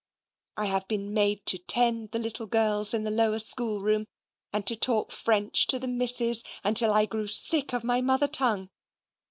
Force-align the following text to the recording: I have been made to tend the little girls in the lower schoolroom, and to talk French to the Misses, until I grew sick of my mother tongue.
I 0.57 0.65
have 0.65 0.87
been 0.87 1.13
made 1.13 1.45
to 1.45 1.59
tend 1.59 2.09
the 2.09 2.17
little 2.17 2.47
girls 2.47 2.95
in 2.95 3.03
the 3.03 3.11
lower 3.11 3.37
schoolroom, 3.37 4.07
and 4.51 4.65
to 4.65 4.75
talk 4.75 5.11
French 5.11 5.67
to 5.67 5.77
the 5.77 5.87
Misses, 5.87 6.43
until 6.63 6.91
I 6.91 7.05
grew 7.05 7.27
sick 7.27 7.71
of 7.71 7.83
my 7.83 8.01
mother 8.01 8.27
tongue. 8.27 8.71